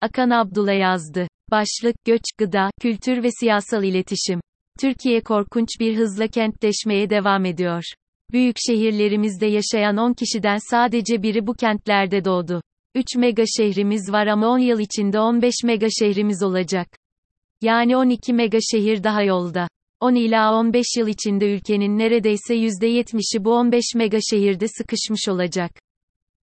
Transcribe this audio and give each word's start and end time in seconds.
Akan 0.00 0.30
Abdullah 0.30 0.78
yazdı. 0.78 1.28
Başlık, 1.50 2.04
göç, 2.04 2.22
gıda, 2.38 2.70
kültür 2.80 3.22
ve 3.22 3.28
siyasal 3.40 3.84
iletişim. 3.84 4.40
Türkiye 4.80 5.20
korkunç 5.20 5.68
bir 5.80 5.96
hızla 5.96 6.28
kentleşmeye 6.28 7.10
devam 7.10 7.44
ediyor. 7.44 7.82
Büyük 8.32 8.56
şehirlerimizde 8.66 9.46
yaşayan 9.46 9.96
10 9.96 10.12
kişiden 10.12 10.58
sadece 10.70 11.22
biri 11.22 11.46
bu 11.46 11.54
kentlerde 11.54 12.24
doğdu. 12.24 12.62
3 12.94 13.16
mega 13.16 13.44
şehrimiz 13.56 14.12
var 14.12 14.26
ama 14.26 14.48
10 14.48 14.58
yıl 14.58 14.80
içinde 14.80 15.20
15 15.20 15.54
mega 15.64 15.86
şehrimiz 15.90 16.42
olacak. 16.42 16.88
Yani 17.62 17.96
12 17.96 18.32
mega 18.32 18.58
şehir 18.72 19.04
daha 19.04 19.22
yolda. 19.22 19.68
10 20.00 20.14
ila 20.14 20.54
15 20.54 20.86
yıl 20.98 21.08
içinde 21.08 21.54
ülkenin 21.54 21.98
neredeyse 21.98 22.54
%70'i 22.54 23.44
bu 23.44 23.54
15 23.54 23.84
mega 23.94 24.18
şehirde 24.30 24.68
sıkışmış 24.68 25.28
olacak. 25.28 25.70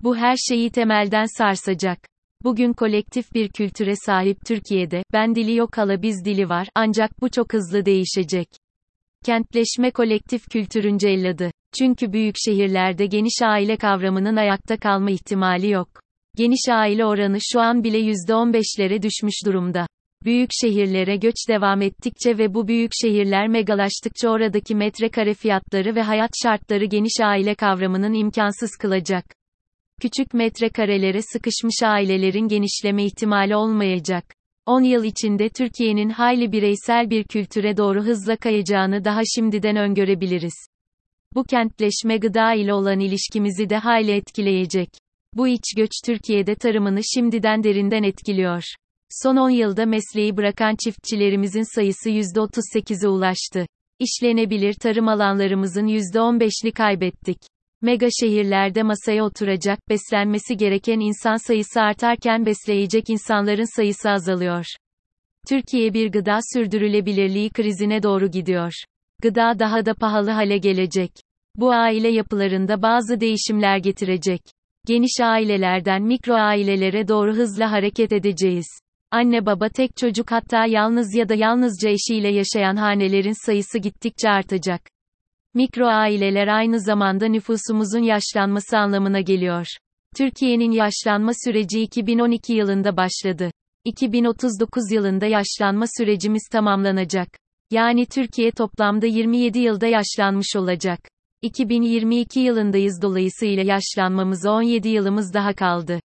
Bu 0.02 0.18
her 0.18 0.36
şeyi 0.36 0.71
temelden 0.71 1.38
sarsacak. 1.38 2.11
Bugün 2.43 2.73
kolektif 2.73 3.33
bir 3.33 3.49
kültüre 3.49 3.93
sahip 4.05 4.45
Türkiye'de, 4.45 5.03
ben 5.13 5.35
dili 5.35 5.55
yok 5.55 5.77
hala 5.77 6.01
biz 6.01 6.25
dili 6.25 6.49
var, 6.49 6.68
ancak 6.75 7.21
bu 7.21 7.29
çok 7.29 7.54
hızlı 7.54 7.86
değişecek. 7.86 8.47
Kentleşme 9.25 9.91
kolektif 9.91 10.49
kültürün 10.49 10.97
celladı. 10.97 11.51
Çünkü 11.79 12.13
büyük 12.13 12.35
şehirlerde 12.46 13.05
geniş 13.05 13.41
aile 13.41 13.77
kavramının 13.77 14.35
ayakta 14.35 14.77
kalma 14.77 15.11
ihtimali 15.11 15.69
yok. 15.69 15.87
Geniş 16.35 16.69
aile 16.69 17.05
oranı 17.05 17.37
şu 17.41 17.59
an 17.59 17.83
bile 17.83 17.99
%15'lere 17.99 19.01
düşmüş 19.01 19.46
durumda. 19.46 19.87
Büyük 20.25 20.49
şehirlere 20.61 21.15
göç 21.15 21.35
devam 21.49 21.82
ettikçe 21.82 22.37
ve 22.37 22.54
bu 22.54 22.68
büyük 22.68 22.91
şehirler 23.01 23.47
megalaştıkça 23.47 24.29
oradaki 24.29 24.75
metrekare 24.75 25.33
fiyatları 25.33 25.96
ve 25.96 26.01
hayat 26.01 26.32
şartları 26.43 26.85
geniş 26.85 27.19
aile 27.23 27.55
kavramının 27.55 28.13
imkansız 28.13 28.71
kılacak. 28.79 29.40
Küçük 30.01 30.33
metrekarelere 30.33 31.21
sıkışmış 31.21 31.83
ailelerin 31.83 32.47
genişleme 32.47 33.05
ihtimali 33.05 33.55
olmayacak. 33.55 34.25
10 34.66 34.81
yıl 34.81 35.03
içinde 35.03 35.50
Türkiye'nin 35.50 36.09
hayli 36.09 36.52
bireysel 36.52 37.09
bir 37.09 37.23
kültüre 37.23 37.77
doğru 37.77 38.03
hızla 38.03 38.35
kayacağını 38.35 39.05
daha 39.05 39.22
şimdiden 39.35 39.75
öngörebiliriz. 39.75 40.53
Bu 41.35 41.44
kentleşme 41.44 42.17
gıda 42.17 42.53
ile 42.53 42.73
olan 42.73 42.99
ilişkimizi 42.99 43.69
de 43.69 43.77
hayli 43.77 44.11
etkileyecek. 44.11 44.89
Bu 45.33 45.47
iç 45.47 45.63
göç 45.77 45.91
Türkiye'de 46.05 46.55
tarımını 46.55 47.02
şimdiden 47.13 47.63
derinden 47.63 48.03
etkiliyor. 48.03 48.63
Son 49.23 49.38
10 49.38 49.49
yılda 49.49 49.85
mesleği 49.85 50.38
bırakan 50.38 50.75
çiftçilerimizin 50.83 51.75
sayısı 51.75 52.09
%38'e 52.09 53.07
ulaştı. 53.07 53.66
İşlenebilir 53.99 54.73
tarım 54.73 55.07
alanlarımızın 55.07 55.88
%15'ni 55.88 56.72
kaybettik. 56.72 57.50
Mega 57.81 58.07
şehirlerde 58.19 58.83
masaya 58.83 59.23
oturacak, 59.23 59.89
beslenmesi 59.89 60.57
gereken 60.57 60.99
insan 60.99 61.47
sayısı 61.47 61.81
artarken 61.81 62.45
besleyecek 62.45 63.09
insanların 63.09 63.75
sayısı 63.75 64.09
azalıyor. 64.09 64.65
Türkiye 65.47 65.93
bir 65.93 66.11
gıda 66.11 66.39
sürdürülebilirliği 66.53 67.49
krizine 67.49 68.03
doğru 68.03 68.31
gidiyor. 68.31 68.71
Gıda 69.21 69.59
daha 69.59 69.85
da 69.85 69.93
pahalı 69.93 70.29
hale 70.29 70.57
gelecek. 70.57 71.11
Bu 71.55 71.71
aile 71.71 72.07
yapılarında 72.07 72.81
bazı 72.81 73.19
değişimler 73.19 73.77
getirecek. 73.77 74.41
Geniş 74.88 75.19
ailelerden 75.21 76.01
mikro 76.01 76.33
ailelere 76.33 77.07
doğru 77.07 77.33
hızla 77.33 77.71
hareket 77.71 78.13
edeceğiz. 78.13 78.67
Anne 79.11 79.45
baba 79.45 79.69
tek 79.69 79.97
çocuk 79.97 80.31
hatta 80.31 80.66
yalnız 80.66 81.16
ya 81.16 81.29
da 81.29 81.33
yalnızca 81.33 81.89
eşiyle 81.89 82.29
yaşayan 82.29 82.75
hanelerin 82.75 83.45
sayısı 83.45 83.77
gittikçe 83.79 84.29
artacak. 84.29 84.81
Mikro 85.53 85.88
aileler 85.88 86.47
aynı 86.47 86.80
zamanda 86.80 87.25
nüfusumuzun 87.27 88.03
yaşlanması 88.03 88.77
anlamına 88.77 89.21
geliyor. 89.21 89.67
Türkiye'nin 90.17 90.71
yaşlanma 90.71 91.31
süreci 91.45 91.81
2012 91.81 92.53
yılında 92.53 92.97
başladı. 92.97 93.52
2039 93.85 94.91
yılında 94.91 95.25
yaşlanma 95.25 95.85
sürecimiz 95.97 96.44
tamamlanacak. 96.52 97.27
Yani 97.72 98.05
Türkiye 98.05 98.52
toplamda 98.52 99.05
27 99.05 99.59
yılda 99.59 99.88
yaşlanmış 99.88 100.55
olacak. 100.55 100.99
2022 101.41 102.39
yılındayız 102.39 103.01
dolayısıyla 103.01 103.63
yaşlanmamıza 103.63 104.51
17 104.51 104.89
yılımız 104.89 105.33
daha 105.33 105.53
kaldı. 105.53 106.00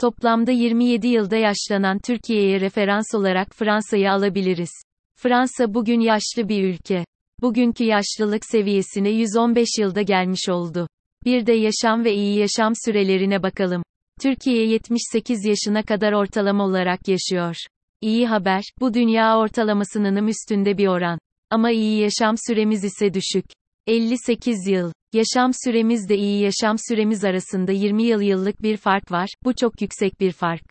Toplamda 0.00 0.50
27 0.50 1.08
yılda 1.08 1.36
yaşlanan 1.36 1.98
Türkiye'ye 1.98 2.60
referans 2.60 3.14
olarak 3.14 3.54
Fransa'yı 3.54 4.12
alabiliriz. 4.12 4.70
Fransa 5.16 5.74
bugün 5.74 6.00
yaşlı 6.00 6.48
bir 6.48 6.64
ülke. 6.64 7.04
Bugünkü 7.42 7.84
yaşlılık 7.84 8.44
seviyesine 8.44 9.10
115 9.10 9.68
yılda 9.78 10.02
gelmiş 10.02 10.48
oldu. 10.48 10.88
Bir 11.24 11.46
de 11.46 11.52
yaşam 11.52 12.04
ve 12.04 12.14
iyi 12.14 12.38
yaşam 12.38 12.72
sürelerine 12.84 13.42
bakalım. 13.42 13.82
Türkiye 14.20 14.66
78 14.66 15.44
yaşına 15.44 15.82
kadar 15.82 16.12
ortalama 16.12 16.64
olarak 16.64 17.08
yaşıyor. 17.08 17.56
İyi 18.00 18.26
haber, 18.26 18.62
bu 18.80 18.94
dünya 18.94 19.38
ortalamasının 19.38 20.26
üstünde 20.26 20.78
bir 20.78 20.86
oran. 20.86 21.18
Ama 21.50 21.70
iyi 21.70 22.00
yaşam 22.00 22.34
süremiz 22.46 22.84
ise 22.84 23.14
düşük. 23.14 23.44
58 23.86 24.66
yıl. 24.66 24.92
Yaşam 25.12 25.50
süremiz 25.64 26.08
de 26.08 26.16
iyi 26.16 26.42
yaşam 26.42 26.76
süremiz 26.88 27.24
arasında 27.24 27.72
20 27.72 28.02
yıl 28.02 28.20
yıllık 28.20 28.62
bir 28.62 28.76
fark 28.76 29.12
var, 29.12 29.28
bu 29.44 29.54
çok 29.54 29.82
yüksek 29.82 30.20
bir 30.20 30.32
fark. 30.32 30.64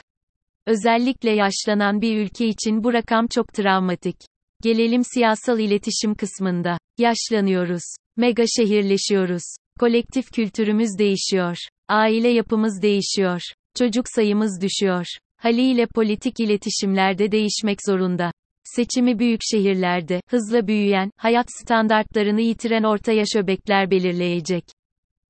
Özellikle 0.67 1.31
yaşlanan 1.31 2.01
bir 2.01 2.17
ülke 2.17 2.47
için 2.47 2.83
bu 2.83 2.93
rakam 2.93 3.27
çok 3.27 3.53
travmatik. 3.53 4.30
Gelelim 4.61 5.01
siyasal 5.13 5.59
iletişim 5.59 6.15
kısmında. 6.15 6.77
Yaşlanıyoruz. 6.97 7.83
Mega 8.17 8.43
şehirleşiyoruz. 8.57 9.43
Kolektif 9.79 10.31
kültürümüz 10.31 10.89
değişiyor. 10.99 11.57
Aile 11.89 12.27
yapımız 12.27 12.81
değişiyor. 12.81 13.41
Çocuk 13.77 14.05
sayımız 14.15 14.61
düşüyor. 14.61 15.05
Haliyle 15.37 15.85
politik 15.95 16.39
iletişimlerde 16.39 17.31
değişmek 17.31 17.77
zorunda. 17.87 18.31
Seçimi 18.63 19.19
büyük 19.19 19.41
şehirlerde, 19.51 20.21
hızla 20.29 20.67
büyüyen, 20.67 21.11
hayat 21.17 21.47
standartlarını 21.61 22.41
yitiren 22.41 22.83
orta 22.83 23.11
yaş 23.11 23.35
öbekler 23.35 23.91
belirleyecek. 23.91 24.63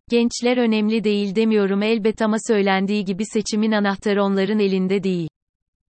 Gençler 0.09 0.57
önemli 0.57 1.03
değil 1.03 1.35
demiyorum 1.35 1.83
elbet 1.83 2.21
ama 2.21 2.37
söylendiği 2.47 3.05
gibi 3.05 3.23
seçimin 3.25 3.71
anahtarı 3.71 4.23
onların 4.23 4.59
elinde 4.59 5.03
değil. 5.03 5.29